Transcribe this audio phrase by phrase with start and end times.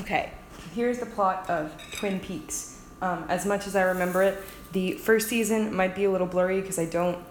[0.00, 0.32] Okay,
[0.74, 2.80] here's the plot of Twin Peaks.
[3.00, 6.60] Um, as much as I remember it, the first season might be a little blurry
[6.60, 7.24] because I don't,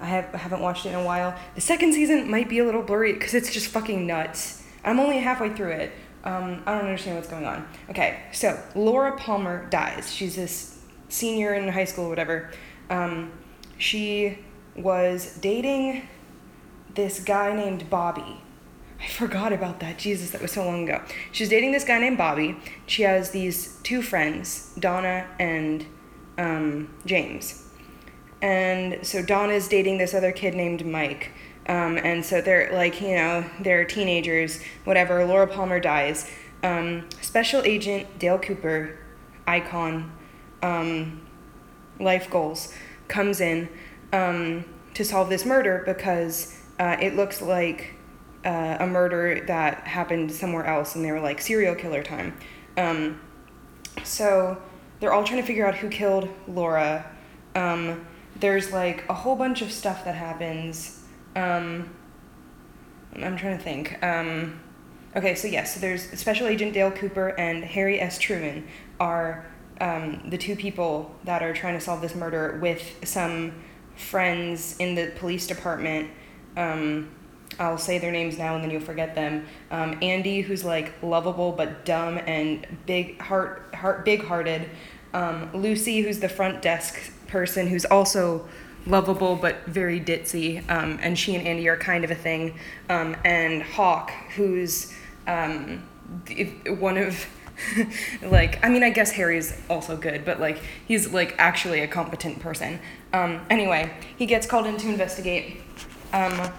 [0.00, 1.34] I have I haven't watched it in a while.
[1.54, 4.64] The second season might be a little blurry because it's just fucking nuts.
[4.84, 5.92] I'm only halfway through it.
[6.24, 7.66] Um, I don't understand what's going on.
[7.90, 10.12] Okay, so Laura Palmer dies.
[10.12, 10.78] She's this
[11.08, 12.50] senior in high school, or whatever.
[12.90, 13.32] Um,
[13.78, 14.38] she
[14.76, 16.08] was dating
[16.94, 18.40] this guy named Bobby.
[19.00, 19.98] I forgot about that.
[19.98, 21.02] Jesus, that was so long ago.
[21.30, 22.56] She's dating this guy named Bobby.
[22.86, 25.86] She has these two friends, Donna and
[26.36, 27.64] um, James.
[28.42, 31.32] And so Donna's dating this other kid named Mike.
[31.68, 35.24] Um, and so they're like, you know, they're teenagers, whatever.
[35.24, 36.30] Laura Palmer dies.
[36.62, 38.98] Um, Special Agent Dale Cooper,
[39.46, 40.10] icon,
[40.62, 41.20] um,
[42.00, 42.72] life goals,
[43.06, 43.68] comes in
[44.12, 47.94] um, to solve this murder because uh, it looks like
[48.44, 52.36] uh, a murder that happened somewhere else, and they were like serial killer time.
[52.76, 53.20] Um,
[54.04, 54.60] so
[55.00, 57.04] they're all trying to figure out who killed Laura.
[57.54, 61.02] Um, there's like a whole bunch of stuff that happens.
[61.34, 61.90] Um,
[63.14, 64.02] I'm trying to think.
[64.02, 64.60] Um,
[65.16, 68.18] okay, so yes, so there's Special Agent Dale Cooper and Harry S.
[68.18, 68.66] Truman
[69.00, 69.46] are
[69.80, 73.52] um, the two people that are trying to solve this murder with some
[73.96, 76.10] friends in the police department.
[76.56, 77.10] Um,
[77.58, 79.46] I'll say their names now and then you'll forget them.
[79.70, 84.68] Um, Andy, who's like lovable but dumb and big heart, heart big hearted.
[85.12, 88.46] Um, Lucy, who's the front desk person, who's also
[88.86, 92.58] lovable but very ditzy, um, and she and Andy are kind of a thing.
[92.88, 94.94] Um, and Hawk, who's
[95.26, 95.82] um,
[96.78, 97.26] one of
[98.22, 102.40] like I mean I guess Harry's also good, but like he's like actually a competent
[102.40, 102.80] person.
[103.12, 105.60] Um, anyway, he gets called in to investigate.
[106.12, 106.52] Um,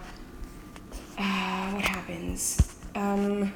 [1.20, 2.76] uh, what happens?
[2.96, 3.54] Um,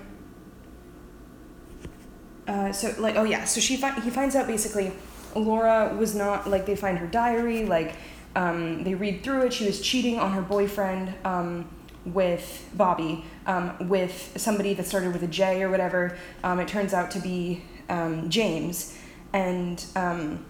[2.48, 4.92] uh, so like oh yeah, so she fi- he finds out basically
[5.36, 7.96] Laura was not like they find her diary like
[8.36, 9.54] um, they read through it.
[9.54, 11.70] She was cheating on her boyfriend um,
[12.06, 16.18] with Bobby um, with somebody that started with a J or whatever.
[16.44, 18.98] Um, it turns out to be um, James,
[19.32, 20.46] and um,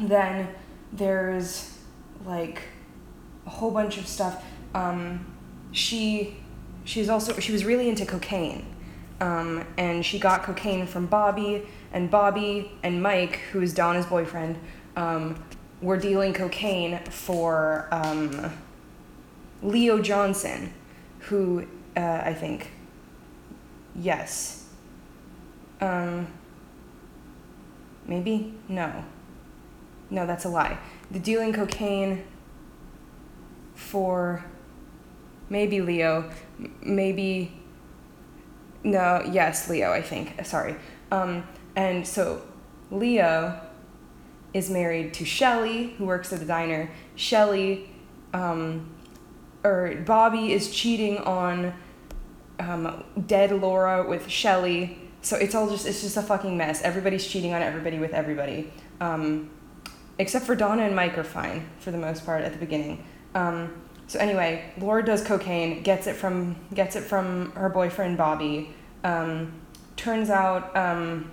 [0.00, 0.48] then
[0.92, 1.76] there's
[2.24, 2.62] like
[3.46, 4.44] a whole bunch of stuff.
[4.74, 5.26] Um,
[5.72, 6.36] she
[6.84, 8.64] she's also she was really into cocaine,
[9.20, 14.58] um, and she got cocaine from Bobby, and Bobby and Mike, who is Donna's boyfriend,
[14.96, 15.42] um,
[15.80, 18.52] were dealing cocaine for um,
[19.62, 20.72] Leo Johnson,
[21.20, 22.70] who uh, I think,
[23.94, 24.66] yes.
[25.80, 26.26] Um,
[28.06, 29.04] maybe no.
[30.10, 30.78] No, that's a lie.
[31.10, 32.24] The dealing cocaine
[33.74, 34.44] for
[35.48, 36.30] maybe Leo,
[36.82, 37.52] maybe
[38.84, 40.44] no, yes, Leo, I think.
[40.44, 40.76] Sorry.
[41.10, 42.42] Um, and so
[42.90, 43.60] Leo
[44.54, 46.90] is married to Shelly, who works at the diner.
[47.16, 47.90] Shelly,
[48.32, 48.90] um,
[49.64, 51.74] or Bobby is cheating on
[52.58, 54.98] um, dead Laura with Shelly.
[55.20, 56.82] So it's all just it's just a fucking mess.
[56.82, 58.72] Everybody's cheating on everybody with everybody.
[59.00, 59.50] Um,
[60.18, 63.04] except for Donna and Mike are fine for the most part at the beginning.
[63.34, 63.74] Um,
[64.08, 68.74] so anyway, Laura does cocaine, gets it from gets it from her boyfriend Bobby.
[69.04, 69.52] Um,
[69.96, 71.30] turns out, um,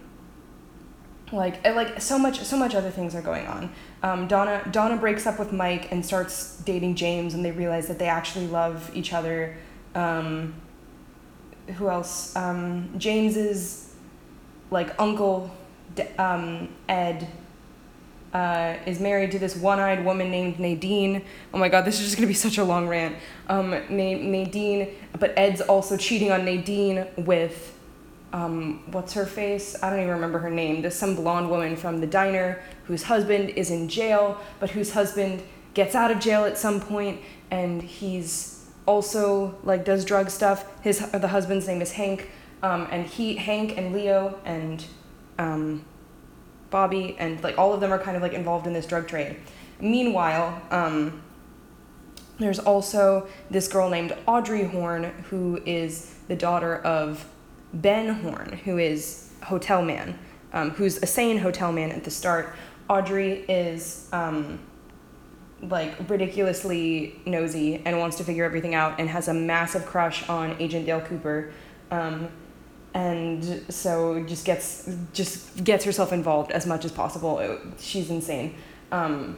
[1.31, 3.71] like like so much so much other things are going on.
[4.03, 7.97] Um, Donna Donna breaks up with Mike and starts dating James, and they realize that
[7.97, 9.55] they actually love each other.
[9.95, 10.53] Um,
[11.77, 12.35] who else?
[12.35, 13.95] Um, James's
[14.69, 15.49] like uncle
[16.19, 17.25] um, Ed
[18.35, 21.21] uh, is married to this one-eyed woman named Nadine.
[21.53, 23.15] Oh my God, this is just gonna be such a long rant.
[23.47, 27.79] Um, Na- Nadine, but Ed's also cheating on Nadine with
[28.33, 29.81] um, what's her face?
[29.81, 30.81] I don't even remember her name.
[30.81, 35.41] There's some blonde woman from the diner whose husband is in jail, but whose husband
[35.73, 37.21] gets out of jail at some point,
[37.51, 40.65] and he's also like does drug stuff.
[40.81, 42.29] His the husband's name is Hank,
[42.61, 44.83] um, and he Hank and Leo and
[45.39, 45.85] um,
[46.75, 49.37] Bobby and like all of them are kind of like involved in this drug trade.
[49.79, 51.21] Meanwhile, um,
[52.37, 57.25] there's also this girl named Audrey Horne who is the daughter of
[57.71, 60.19] Ben Horne, who is hotel man,
[60.51, 62.53] um, who's a sane hotel man at the start.
[62.89, 64.59] Audrey is um,
[65.61, 70.57] like ridiculously nosy and wants to figure everything out and has a massive crush on
[70.59, 71.53] Agent Dale Cooper.
[71.89, 72.27] Um,
[72.95, 77.39] and so just gets just gets herself involved as much as possible.
[77.39, 78.55] It- she's insane.
[78.91, 79.37] Um,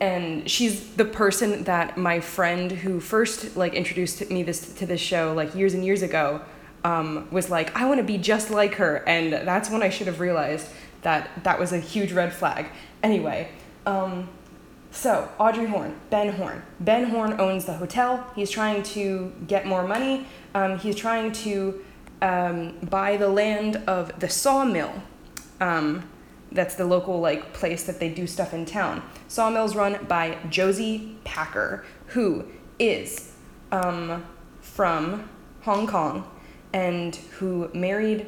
[0.00, 5.00] and she's the person that my friend who first like introduced me this to this
[5.00, 6.42] show like years and years ago
[6.82, 8.96] um, was like, I want to be just like her.
[9.06, 10.66] And that's when I should have realized
[11.02, 12.66] that that was a huge red flag.
[13.04, 13.50] Anyway,
[13.86, 14.28] um,
[14.90, 16.62] so Audrey Horne, Ben Horne.
[16.80, 18.28] Ben Horne owns the hotel.
[18.34, 20.26] He's trying to get more money.
[20.54, 21.84] Um, he's trying to
[22.24, 22.74] um,
[23.16, 25.02] the land of the sawmill.
[25.60, 26.08] Um,
[26.50, 29.02] that's the local like place that they do stuff in town.
[29.28, 32.46] Sawmill's run by Josie Packard, who
[32.78, 33.32] is
[33.70, 34.24] um,
[34.60, 35.28] from
[35.62, 36.28] Hong Kong
[36.72, 38.26] and who married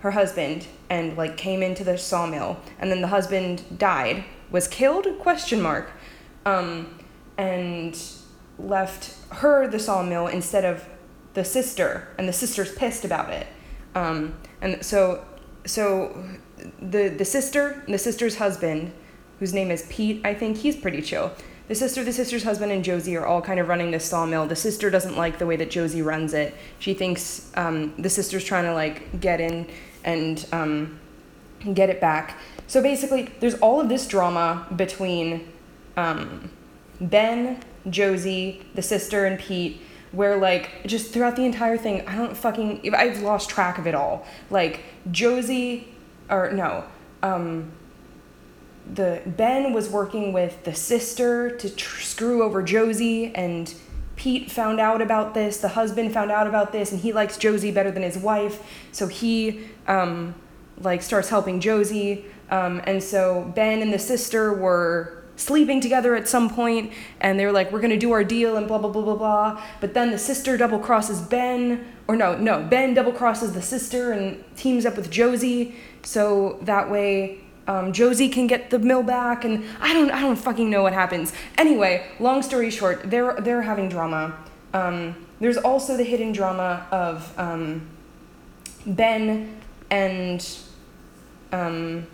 [0.00, 5.06] her husband and like came into the sawmill and then the husband died was killed
[5.20, 5.90] question mark
[6.44, 6.98] um,
[7.38, 7.98] and
[8.58, 10.86] left her the sawmill instead of
[11.34, 13.46] the sister and the sister's pissed about it
[13.94, 15.24] um, and so
[15.66, 16.24] so
[16.80, 18.92] the the sister the sister's husband
[19.38, 21.32] whose name is pete i think he's pretty chill
[21.66, 24.46] the sister, the sister's husband, and Josie are all kind of running this sawmill.
[24.46, 26.54] The sister doesn't like the way that Josie runs it.
[26.78, 29.66] She thinks um, the sister's trying to like get in
[30.04, 31.00] and um,
[31.72, 32.38] get it back.
[32.66, 35.48] So basically, there's all of this drama between
[35.96, 36.50] um,
[37.00, 39.80] Ben, Josie, the sister, and Pete,
[40.14, 43.94] where like just throughout the entire thing, I don't fucking, I've lost track of it
[43.94, 44.26] all.
[44.50, 44.80] Like
[45.10, 45.88] Josie,
[46.30, 46.84] or no,
[47.22, 47.72] um,
[48.92, 53.74] the Ben was working with the sister to tr- screw over Josie and
[54.16, 57.72] Pete found out about this, the husband found out about this, and he likes Josie
[57.72, 58.62] better than his wife,
[58.92, 60.34] so he um,
[60.78, 62.24] like starts helping Josie.
[62.50, 67.46] Um, and so Ben and the sister were sleeping together at some point, and they
[67.46, 69.62] were like, "We're gonna do our deal," and blah blah blah blah blah.
[69.80, 74.12] But then the sister double crosses Ben, or no, no, Ben double crosses the sister
[74.12, 79.44] and teams up with Josie, so that way um, Josie can get the mill back,
[79.44, 81.32] and I don't, I don't fucking know what happens.
[81.56, 84.36] Anyway, long story short, they're they're having drama.
[84.72, 87.88] Um, there's also the hidden drama of um,
[88.86, 89.60] Ben
[89.90, 90.46] and
[91.52, 92.06] um,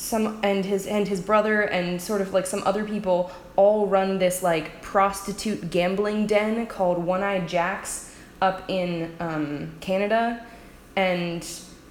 [0.00, 4.18] some and his and his brother and sort of like some other people all run
[4.18, 10.44] this like prostitute gambling den called One Eye Jacks up in um, Canada,
[10.96, 11.46] and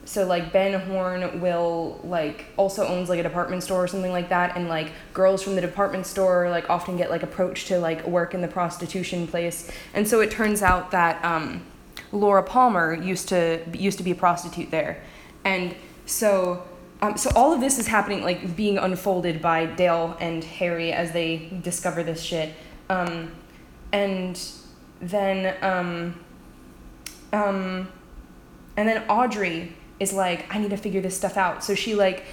[0.05, 4.29] so like Ben Horne will like also owns like a department store or something like
[4.29, 4.57] that.
[4.57, 8.33] And like girls from the department store like often get like approached to like work
[8.33, 9.69] in the prostitution place.
[9.93, 11.63] And so it turns out that um,
[12.11, 15.03] Laura Palmer used to used to be a prostitute there.
[15.45, 15.75] And
[16.07, 16.63] so
[17.01, 21.11] um, so all of this is happening like being unfolded by Dale and Harry as
[21.11, 22.53] they discover this shit
[22.89, 23.31] um,
[23.91, 24.41] and
[25.01, 26.19] then um,
[27.31, 27.87] um,
[28.77, 31.63] and then Audrey is like, I need to figure this stuff out.
[31.63, 32.23] So she like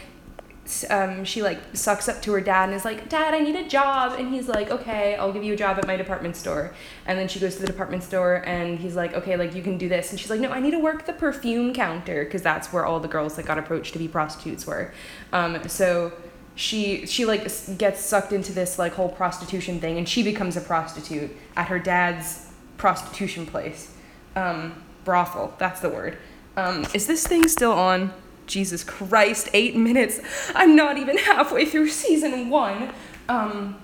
[0.90, 3.68] um, she like sucks up to her dad and is like, Dad, I need a
[3.68, 4.18] job.
[4.18, 6.74] And he's like, Okay, I'll give you a job at my department store.
[7.06, 9.78] And then she goes to the department store and he's like, Okay, like you can
[9.78, 10.10] do this.
[10.10, 13.00] And she's like, No, I need to work the perfume counter because that's where all
[13.00, 14.92] the girls that got approached to be prostitutes were.
[15.32, 16.12] Um, so
[16.56, 17.42] she she like
[17.78, 21.78] gets sucked into this like whole prostitution thing and she becomes a prostitute at her
[21.78, 23.94] dad's prostitution place.
[24.34, 26.18] Um, brothel, that's the word.
[26.56, 28.12] Um, is this thing still on?
[28.46, 30.20] Jesus Christ, eight minutes.
[30.54, 32.92] I'm not even halfway through season one.
[33.28, 33.76] Um,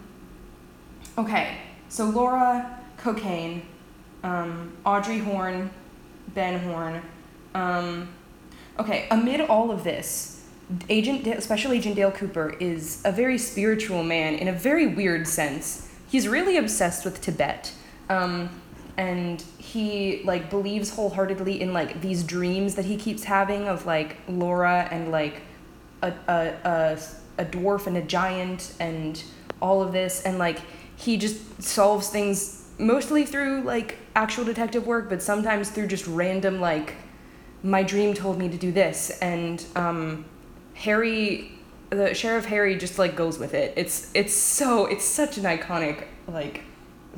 [1.18, 3.62] okay, so Laura, cocaine,
[4.22, 5.70] um, Audrey Horne,
[6.28, 7.02] Ben Horne.
[7.54, 8.08] Um,
[8.78, 10.44] okay, amid all of this,
[10.88, 15.88] Agent, Special Agent Dale Cooper is a very spiritual man in a very weird sense.
[16.08, 17.72] He's really obsessed with Tibet.
[18.08, 18.61] Um,
[18.96, 24.16] and he like believes wholeheartedly in like these dreams that he keeps having of like
[24.28, 25.40] Laura and like
[26.02, 26.98] a a a,
[27.38, 29.22] a dwarf and a giant and
[29.60, 30.22] all of this.
[30.22, 30.58] And like
[30.96, 36.60] he just solves things mostly through like actual detective work but sometimes through just random
[36.60, 36.94] like
[37.62, 39.18] my dream told me to do this.
[39.20, 40.26] And um
[40.74, 41.52] Harry
[41.90, 43.72] the sheriff Harry just like goes with it.
[43.76, 46.62] It's it's so it's such an iconic like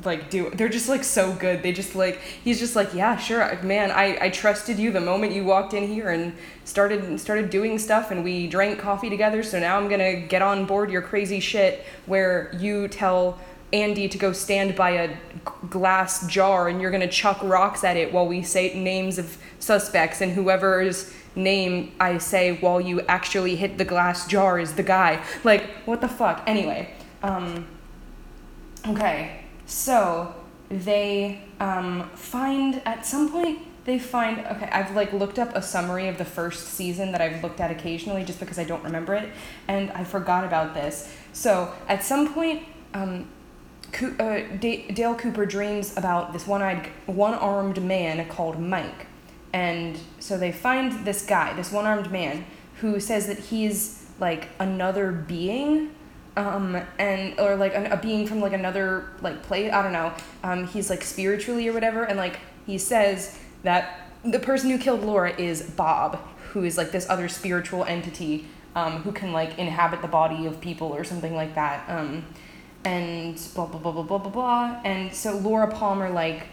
[0.03, 1.63] like do they're just like so good.
[1.63, 5.33] They just like he's just like yeah sure man i i trusted you the moment
[5.33, 6.33] you walked in here and
[6.63, 10.65] started started doing stuff and we drank coffee together so now i'm gonna get on
[10.65, 13.39] board your crazy shit where you tell
[13.73, 15.15] andy to go stand by a
[15.69, 20.21] glass jar and you're gonna chuck rocks at it while we say names of suspects
[20.21, 25.21] and whoever's name i say while you actually hit the glass jar is the guy.
[25.43, 26.43] Like what the fuck?
[26.47, 27.67] Anyway um
[28.87, 30.33] okay so
[30.69, 36.07] they um, find at some point they find okay i've like looked up a summary
[36.07, 39.29] of the first season that i've looked at occasionally just because i don't remember it
[39.67, 41.13] and i forgot about this.
[41.33, 43.27] So at some point um,
[43.91, 49.07] Co- uh, D- Dale Cooper dreams about this one-eyed, one-armed man called Mike,
[49.53, 52.45] and so they find this guy, this one-armed man,
[52.81, 55.94] who says that he's like another being,
[56.37, 59.71] um, and or like a, a being from like another like place.
[59.71, 60.13] I don't know.
[60.43, 65.03] Um, he's like spiritually or whatever, and like he says that the person who killed
[65.03, 70.01] Laura is Bob, who is like this other spiritual entity um, who can like inhabit
[70.01, 71.87] the body of people or something like that.
[71.89, 72.25] Um,
[72.83, 74.81] and blah blah blah blah blah blah blah.
[74.83, 76.47] And so Laura Palmer like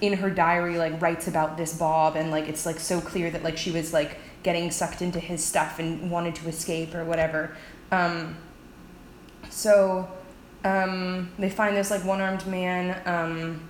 [0.00, 3.42] in her diary like writes about this Bob and like it's like so clear that
[3.42, 7.56] like she was like getting sucked into his stuff and wanted to escape or whatever.
[7.92, 8.36] Um,
[9.50, 10.08] so
[10.64, 13.00] um, they find this like one armed man.
[13.06, 13.68] Um,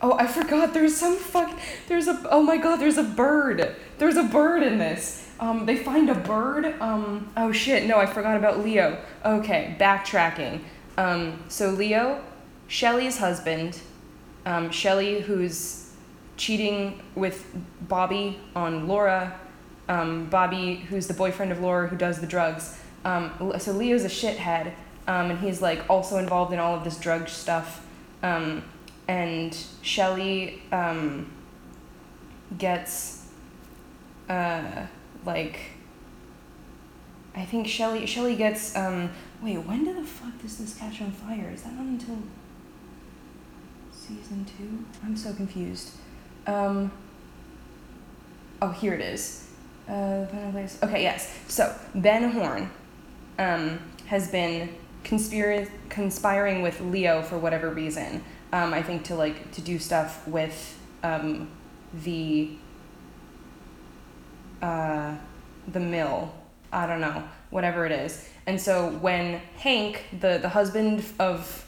[0.00, 0.74] oh, I forgot.
[0.74, 1.58] There's some fuck.
[1.88, 2.20] There's a.
[2.30, 2.76] Oh my god.
[2.76, 3.76] There's a bird.
[3.98, 5.28] There's a bird in this.
[5.40, 6.80] Um, they find a bird.
[6.80, 7.86] Um, oh shit.
[7.86, 9.00] No, I forgot about Leo.
[9.24, 10.60] Okay, backtracking.
[10.96, 12.22] Um, so Leo,
[12.68, 13.80] Shelly's husband,
[14.46, 15.90] um, Shelly, who's
[16.36, 17.46] cheating with
[17.82, 19.38] Bobby on Laura,
[19.88, 22.78] um, Bobby, who's the boyfriend of Laura, who does the drugs.
[23.04, 24.72] Um, so Leo's a shithead,
[25.06, 27.86] um, and he's like also involved in all of this drug stuff.
[28.22, 28.64] Um,
[29.06, 31.30] and Shelly um,
[32.56, 33.26] gets
[34.28, 34.86] uh,
[35.24, 35.58] like
[37.34, 39.10] I think Shelly Shelly gets um,
[39.42, 41.50] wait when did the fuck does this catch on fire?
[41.52, 42.18] Is that not until
[43.92, 44.84] season two?
[45.04, 45.90] I'm so confused.
[46.46, 46.92] Um,
[48.62, 49.48] oh, here it is.
[49.88, 50.26] Uh,
[50.82, 51.38] okay, yes.
[51.48, 52.70] So Ben Horne
[53.38, 54.74] um, has been
[55.04, 58.22] conspir- conspiring with Leo for whatever reason.
[58.52, 61.50] Um, I think to like to do stuff with um,
[62.02, 62.50] the
[64.62, 65.16] uh,
[65.68, 66.34] the mill.
[66.72, 68.28] I don't know, whatever it is.
[68.46, 71.66] And so when Hank, the the husband of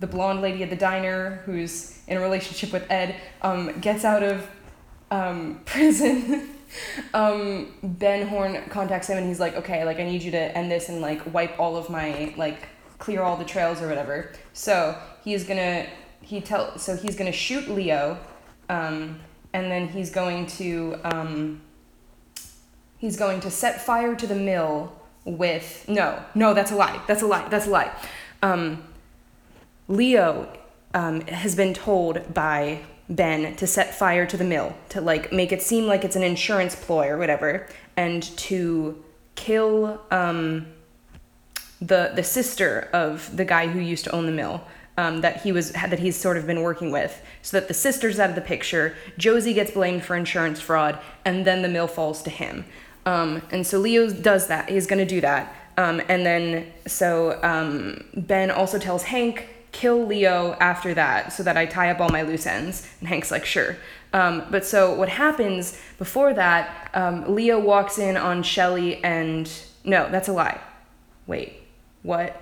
[0.00, 4.22] the blonde lady at the diner who's in a relationship with Ed, um, gets out
[4.22, 4.46] of
[5.10, 6.50] um, prison.
[7.14, 10.70] Um, ben Horne contacts him and he's like, okay, like I need you to end
[10.70, 12.68] this and like wipe all of my like
[12.98, 14.32] clear all the trails or whatever.
[14.52, 15.86] So he's gonna
[16.20, 18.18] he tell so he's gonna shoot Leo,
[18.68, 19.20] um,
[19.52, 21.60] and then he's going to um,
[22.98, 24.92] he's going to set fire to the mill
[25.24, 27.90] with no no that's a lie that's a lie that's a lie.
[28.42, 28.84] Um,
[29.88, 30.52] Leo
[30.94, 35.52] um, has been told by Ben to set fire to the mill, to like make
[35.52, 39.02] it seem like it's an insurance ploy or whatever, and to
[39.36, 40.66] kill um,
[41.80, 44.64] the the sister of the guy who used to own the mill.
[44.98, 48.18] Um, that he was that he's sort of been working with, so that the sister's
[48.18, 48.96] out of the picture.
[49.18, 52.64] Josie gets blamed for insurance fraud, and then the mill falls to him.
[53.04, 54.70] Um, and so Leo does that.
[54.70, 55.54] He's going to do that.
[55.78, 61.58] Um, and then so um, Ben also tells Hank kill Leo after that so that
[61.58, 62.88] I tie up all my loose ends.
[63.00, 63.76] And Hank's like, sure.
[64.14, 69.50] Um, but so what happens before that, um, Leo walks in on Shelly and.
[69.84, 70.58] No, that's a lie.
[71.26, 71.60] Wait,
[72.02, 72.40] what?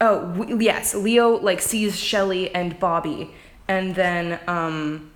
[0.00, 0.94] Oh, w- yes.
[0.94, 3.30] Leo like sees Shelly and Bobby.
[3.68, 4.40] And then.
[4.46, 5.10] Um,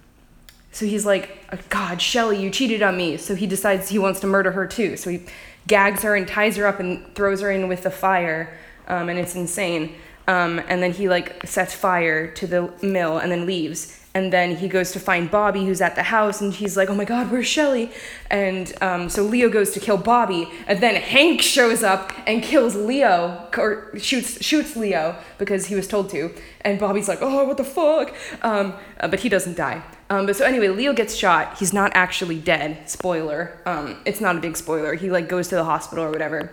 [0.71, 3.17] so he's like, God, Shelly, you cheated on me.
[3.17, 4.97] So he decides he wants to murder her too.
[4.97, 5.23] So he
[5.67, 8.59] gags her and ties her up and throws her in with the fire.
[8.89, 9.95] Um, and it's insane.
[10.29, 13.99] Um, and then he like sets fire to the mill and then leaves.
[14.15, 16.95] And then he goes to find Bobby, who's at the house, and he's like, "Oh
[16.95, 17.91] my God, where's Shelly?"
[18.31, 22.77] And um, so Leo goes to kill Bobby, and then Hank shows up and kills
[22.77, 26.31] Leo, or shoots shoots Leo because he was told to.
[26.61, 29.83] And Bobby's like, "Oh, what the fuck?" Um, uh, but he doesn't die.
[30.11, 31.59] Um, but so anyway, Leo gets shot.
[31.59, 32.91] He's not actually dead.
[32.91, 33.63] Spoiler.
[33.65, 34.93] Um, it's not a big spoiler.
[34.93, 36.53] He like goes to the hospital or whatever.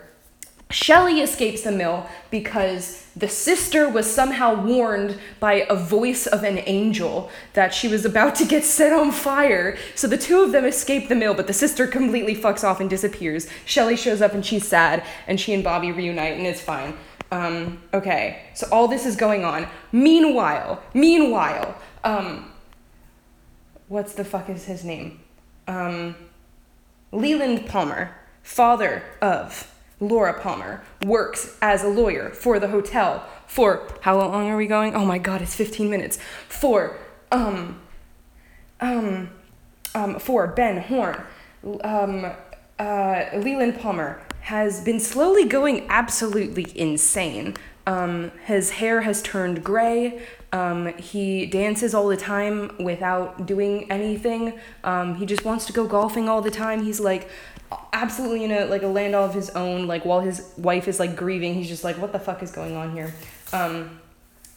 [0.72, 6.60] Shelly escapes the mill because the sister was somehow warned by a voice of an
[6.68, 9.78] angel that she was about to get set on fire.
[9.96, 12.88] So the two of them escape the mill, but the sister completely fucks off and
[12.88, 13.48] disappears.
[13.66, 16.96] Shelly shows up and she's sad, and she and Bobby reunite, and it's fine.
[17.32, 19.68] Um, okay, so all this is going on.
[19.92, 22.52] Meanwhile, meanwhile, um,
[23.88, 25.20] what's the fuck is his name?
[25.68, 26.16] Um,
[27.12, 34.18] Leland Palmer, father of Laura Palmer works as a lawyer for the hotel for how
[34.18, 34.96] long are we going?
[34.96, 36.18] Oh my god, it's 15 minutes.
[36.48, 36.98] For
[37.32, 37.82] um
[38.79, 39.29] um
[39.94, 41.24] um for Ben Horne.
[41.84, 42.32] Um
[42.79, 47.56] uh Leland Palmer has been slowly going absolutely insane.
[47.86, 50.22] Um, his hair has turned gray.
[50.51, 54.60] Um, he dances all the time without doing anything.
[54.84, 56.84] Um, he just wants to go golfing all the time.
[56.84, 57.29] He's like
[57.94, 59.88] absolutely in a like a land all of his own.
[59.88, 62.76] Like while his wife is like grieving, he's just like, what the fuck is going
[62.76, 63.14] on here?
[63.54, 64.00] Um,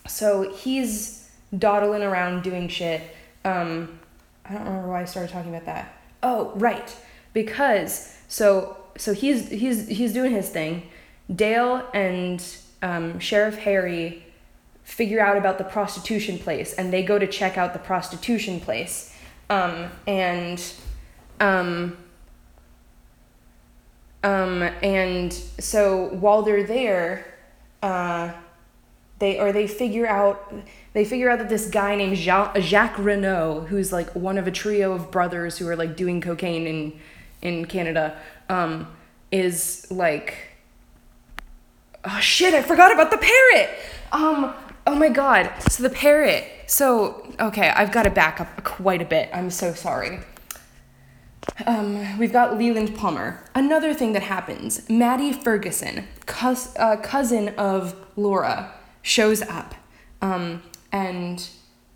[0.06, 3.02] so he's dawdling around doing shit.
[3.44, 3.98] Um,
[4.44, 5.94] I don't remember why I started talking about that.
[6.22, 6.96] Oh, right,
[7.32, 10.88] because so so he's he's he's doing his thing.
[11.34, 12.44] Dale and
[12.82, 14.24] um, Sheriff Harry
[14.84, 19.14] figure out about the prostitution place, and they go to check out the prostitution place.
[19.48, 20.62] Um, and
[21.40, 21.96] um,
[24.22, 27.34] um, and so while they're there,
[27.82, 28.32] uh,
[29.18, 30.52] they or they figure out
[30.92, 34.50] they figure out that this guy named Jacques, Jacques Renault, who's like one of a
[34.50, 37.00] trio of brothers who are like doing cocaine in
[37.40, 38.16] in Canada,
[38.48, 38.86] um,
[39.30, 40.52] is like
[42.04, 43.70] oh shit, I forgot about the parrot.
[44.12, 44.54] Um,
[44.86, 45.50] oh my god.
[45.68, 46.44] So the parrot.
[46.66, 49.30] So okay, I've got to back up quite a bit.
[49.32, 50.20] I'm so sorry.
[51.66, 53.44] Um, we've got Leland Palmer.
[53.54, 56.06] Another thing that happens Maddie Ferguson,
[56.76, 58.72] uh, cousin of Laura,
[59.02, 59.74] shows up.
[60.20, 61.48] Um, and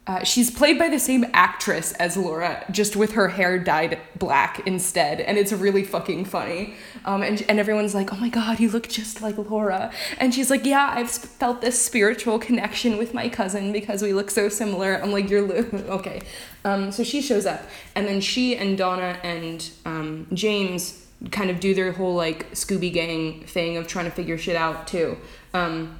[0.06, 4.64] uh, she's played by the same actress as Laura, just with her hair dyed black
[4.64, 6.74] instead, and it's really fucking funny.
[7.04, 9.90] Um, and, and everyone's like, oh my god, you look just like Laura.
[10.18, 14.30] And she's like, yeah, I've felt this spiritual connection with my cousin because we look
[14.30, 14.94] so similar.
[14.94, 15.44] I'm like, you're
[15.90, 16.22] okay.
[16.64, 17.62] Um, so she shows up,
[17.96, 22.92] and then she and Donna and um, James kind of do their whole like Scooby
[22.92, 25.16] Gang thing of trying to figure shit out too.
[25.52, 25.98] Um,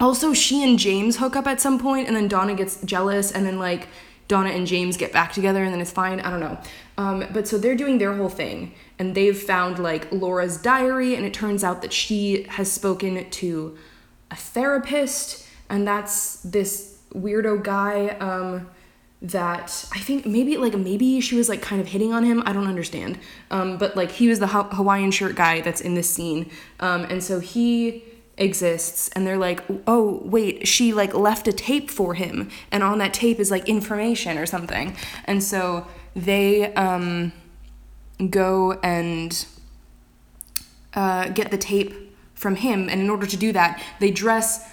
[0.00, 3.44] also, she and James hook up at some point, and then Donna gets jealous, and
[3.44, 3.88] then like
[4.28, 6.20] Donna and James get back together, and then it's fine.
[6.20, 6.58] I don't know.
[6.96, 11.24] Um, but so they're doing their whole thing, and they've found like Laura's diary, and
[11.24, 13.78] it turns out that she has spoken to
[14.30, 18.08] a therapist, and that's this weirdo guy.
[18.20, 18.68] Um,
[19.20, 22.40] that I think maybe like maybe she was like kind of hitting on him.
[22.46, 23.18] I don't understand.
[23.50, 27.22] Um, but like he was the Hawaiian shirt guy that's in this scene, um, and
[27.22, 28.04] so he
[28.38, 32.98] exists and they're like oh wait she like left a tape for him and on
[32.98, 37.32] that tape is like information or something and so they um,
[38.30, 39.46] go and
[40.94, 41.94] uh, get the tape
[42.34, 44.68] from him and in order to do that they dress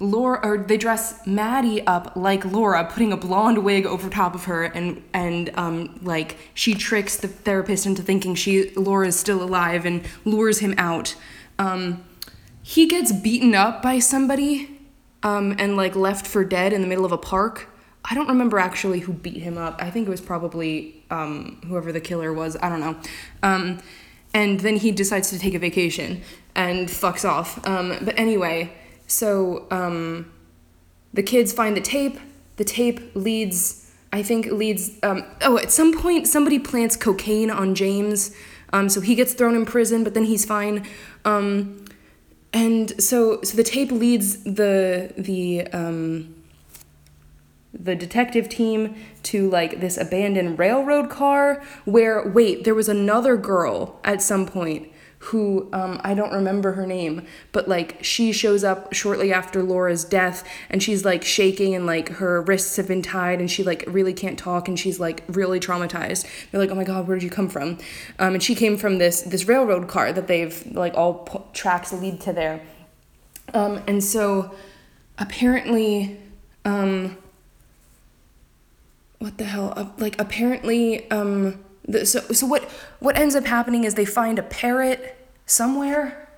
[0.00, 4.44] Laura or they dress Maddie up like Laura, putting a blonde wig over top of
[4.44, 9.42] her, and and um, like she tricks the therapist into thinking she Laura is still
[9.42, 11.14] alive and lures him out.
[11.58, 12.02] Um,
[12.70, 14.70] he gets beaten up by somebody
[15.24, 17.66] um, and like left for dead in the middle of a park.
[18.04, 19.82] I don't remember actually who beat him up.
[19.82, 22.56] I think it was probably um, whoever the killer was.
[22.62, 22.96] I don't know.
[23.42, 23.80] Um,
[24.32, 26.22] and then he decides to take a vacation
[26.54, 27.66] and fucks off.
[27.66, 28.72] Um, but anyway,
[29.08, 30.30] so um,
[31.12, 32.20] the kids find the tape.
[32.54, 34.92] The tape leads, I think, leads.
[35.02, 38.32] Um, oh, at some point, somebody plants cocaine on James.
[38.86, 40.86] so he gets thrown in prison, but then he's fine.
[41.24, 41.84] Um,
[42.52, 46.34] and so so the tape leads the the um,
[47.72, 54.00] the detective team to like this abandoned railroad car where wait there was another girl
[54.04, 54.90] at some point
[55.24, 60.02] who um, I don't remember her name, but like she shows up shortly after Laura's
[60.02, 63.84] death and she's like shaking and like her wrists have been tied and she like
[63.86, 66.26] really can't talk and she's like really traumatized.
[66.50, 67.76] They're like, oh my god, where did you come from?
[68.18, 72.22] Um, and she came from this this railroad car that they've like all tracks lead
[72.22, 72.62] to there.
[73.52, 74.54] Um, and so
[75.18, 76.16] apparently,
[76.64, 77.18] um,
[79.18, 79.74] what the hell?
[79.76, 81.62] Uh, like apparently, um,
[82.04, 82.64] so so what
[82.98, 85.16] what ends up happening is they find a parrot
[85.46, 86.28] somewhere,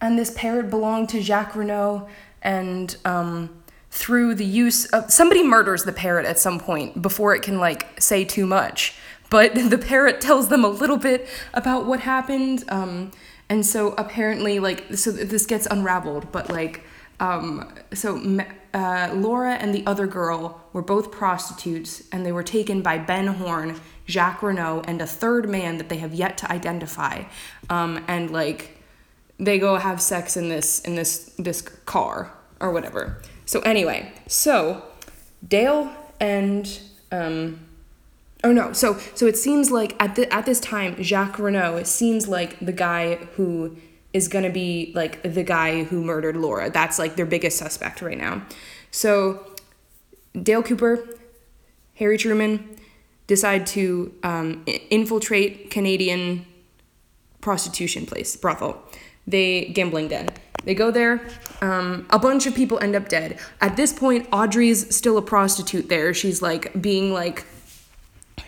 [0.00, 2.08] and this parrot belonged to Jacques Renault,
[2.42, 7.42] and um, through the use of somebody murders the parrot at some point before it
[7.42, 8.94] can like say too much,
[9.30, 13.10] but the parrot tells them a little bit about what happened, um,
[13.48, 16.82] and so apparently like so this gets unraveled, but like
[17.18, 18.40] um, so
[18.74, 23.26] uh, Laura and the other girl were both prostitutes, and they were taken by Ben
[23.26, 27.24] Horne, Jacques Renault, and a third man that they have yet to identify.
[27.68, 28.82] Um, and like,
[29.38, 33.20] they go have sex in this in this this car or whatever.
[33.44, 34.82] So anyway, so
[35.46, 36.80] Dale and
[37.12, 37.60] um,
[38.42, 42.28] oh no, so so it seems like at the at this time Jacques Renault seems
[42.28, 43.76] like the guy who
[44.12, 46.70] is to be like the guy who murdered Laura.
[46.70, 48.42] That's like their biggest suspect right now.
[48.90, 49.46] So
[50.32, 51.06] Dale Cooper,
[51.96, 52.78] Harry Truman
[53.26, 56.46] decide to um, infiltrate Canadian
[57.40, 58.82] prostitution place, brothel.
[59.26, 60.28] They gambling den.
[60.64, 61.26] They go there.
[61.60, 63.38] Um, a bunch of people end up dead.
[63.60, 66.12] At this point, Audrey's still a prostitute there.
[66.12, 67.46] She's like being like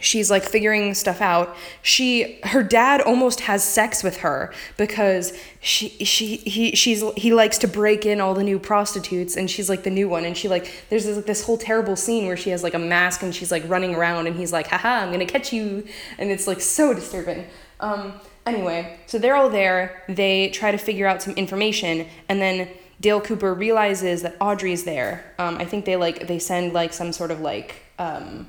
[0.00, 1.56] she's like figuring stuff out.
[1.82, 7.58] She her dad almost has sex with her because she she he she's he likes
[7.58, 10.24] to break in all the new prostitutes and she's like the new one.
[10.24, 13.22] And she like there's this, this whole terrible scene where she has like a mask
[13.22, 15.86] and she's like running around and he's like haha i'm gonna catch you.
[16.18, 17.46] And it's like so disturbing.
[17.80, 18.14] Um
[18.46, 20.04] anyway so they're all there.
[20.08, 22.06] They try to figure out some information.
[22.28, 22.68] And then
[23.00, 25.32] dale cooper realizes that audrey's there.
[25.38, 28.46] Um, i think they like they send like some sort of like um,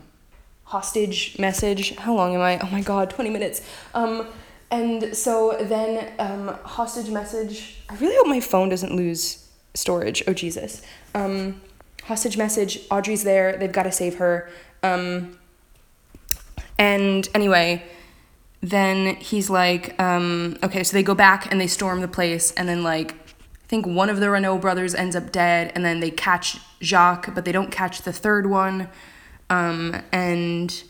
[0.70, 1.96] hostage message.
[1.96, 2.60] How long am I?
[2.60, 3.64] Oh my god, 20 minutes.
[3.96, 4.28] Um,
[4.70, 7.82] and so then um, hostage message.
[7.90, 10.22] I really hope my phone doesn't lose storage.
[10.28, 10.84] Oh Jesus.
[11.16, 11.60] Um,
[12.04, 12.82] hostage message.
[12.92, 13.58] Audrey's there.
[13.58, 14.48] They've got to save her.
[14.84, 15.40] Um,
[16.78, 17.84] and anyway,
[18.62, 22.70] then he's like, um, okay, so they go back and they storm the place, and
[22.70, 23.14] then like.
[23.14, 27.36] I think one of the Renault brothers ends up dead, and then they catch Jacques,
[27.36, 28.90] but they don't catch the third one
[29.50, 30.84] um, and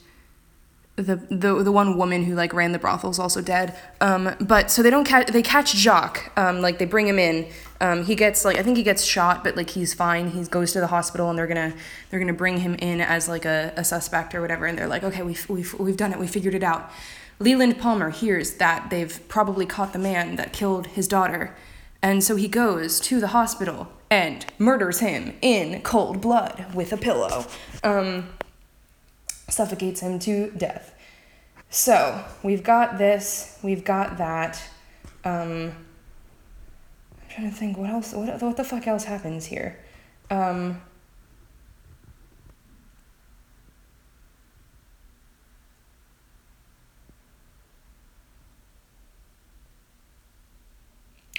[1.00, 3.78] the, the the one woman who like ran the brothel is also dead.
[4.02, 6.32] Um, but so they don't catch they catch Jacques.
[6.38, 7.48] Um, like they bring him in.
[7.82, 10.32] Um, he gets like I think he gets shot, but like he's fine.
[10.32, 11.74] He goes to the hospital and they're gonna
[12.10, 14.66] they're gonna bring him in as like a, a suspect or whatever.
[14.66, 16.20] And they're like, okay, we've we've we've done it.
[16.20, 16.92] We figured it out.
[17.40, 21.56] Leland Palmer hears that they've probably caught the man that killed his daughter,
[22.02, 26.98] and so he goes to the hospital and murders him in cold blood with a
[26.98, 27.46] pillow.
[27.84, 28.28] Um,
[29.50, 30.94] suffocates him to death.
[31.70, 34.62] So we've got this, we've got that.
[35.24, 35.74] Um,
[37.22, 38.14] I'm trying to think what else.
[38.14, 39.78] What what the fuck else happens here?
[40.32, 40.82] Um,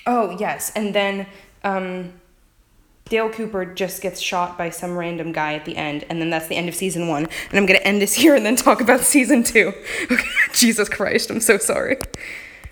[0.07, 1.27] oh yes, and then
[1.65, 2.20] um,
[3.09, 6.47] Dale Cooper just gets shot by some random guy at the end, and then that's
[6.47, 7.27] the end of season one.
[7.51, 9.73] And I'm gonna end this here and then talk about season two.
[10.11, 11.99] Okay, Jesus Christ, I'm so sorry.